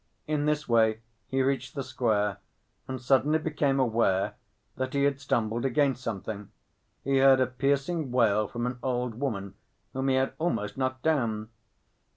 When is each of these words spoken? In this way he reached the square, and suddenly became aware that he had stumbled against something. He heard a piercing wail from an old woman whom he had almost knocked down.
In 0.25 0.47
this 0.47 0.67
way 0.67 0.99
he 1.27 1.43
reached 1.43 1.75
the 1.75 1.83
square, 1.83 2.37
and 2.87 2.99
suddenly 2.99 3.37
became 3.37 3.79
aware 3.79 4.33
that 4.75 4.95
he 4.95 5.03
had 5.03 5.21
stumbled 5.21 5.63
against 5.63 6.01
something. 6.01 6.49
He 7.03 7.19
heard 7.19 7.39
a 7.39 7.45
piercing 7.45 8.09
wail 8.11 8.47
from 8.47 8.65
an 8.65 8.79
old 8.81 9.19
woman 9.19 9.53
whom 9.93 10.07
he 10.07 10.15
had 10.15 10.33
almost 10.39 10.75
knocked 10.75 11.03
down. 11.03 11.49